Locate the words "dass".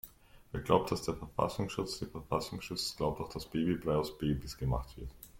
0.91-1.03, 3.31-3.45